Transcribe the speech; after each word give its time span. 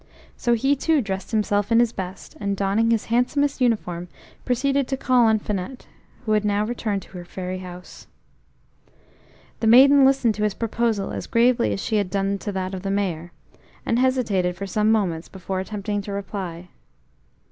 So 0.35 0.55
he 0.55 0.75
too 0.75 0.99
dressed 0.99 1.29
himself 1.29 1.71
in 1.71 1.79
his 1.79 1.93
best, 1.93 2.35
and 2.39 2.57
donning 2.57 2.89
his 2.89 3.05
handsomest 3.13 3.61
uniform 3.61 4.07
proceeded 4.45 4.87
to 4.87 4.97
call 4.97 5.27
on 5.27 5.37
Finette, 5.37 5.85
who 6.25 6.31
had 6.31 6.43
now 6.43 6.65
returned 6.65 7.03
to 7.03 7.15
her 7.19 7.23
fairy 7.23 7.59
house. 7.59 8.07
The 9.59 9.67
maiden 9.67 10.03
listened 10.03 10.33
to 10.33 10.43
his 10.43 10.55
proposal 10.55 11.11
as 11.11 11.27
gravely 11.27 11.71
as 11.71 11.79
she 11.79 11.97
had 11.97 12.09
done 12.09 12.39
to 12.39 12.51
that 12.51 12.73
of 12.73 12.81
the 12.81 12.89
Mayor, 12.89 13.31
and 13.85 13.99
hesitated 13.99 14.55
for 14.55 14.65
some 14.65 14.91
moments 14.91 15.29
before 15.29 15.59
attempting 15.59 16.01
to 16.01 16.11
reply. 16.11 16.69